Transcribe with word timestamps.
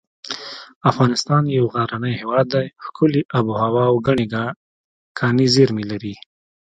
افغانستان 0.91 1.43
یو 1.57 1.65
غرنی 1.73 2.13
هیواد 2.21 2.45
دی 2.53 2.65
ښکلي 2.85 3.21
اب 3.37 3.45
هوا 3.61 3.83
او 3.91 3.95
ګڼې 4.07 4.25
کاني 5.19 5.47
زیر 5.53 5.69
مې 5.75 5.83
لري 5.91 6.13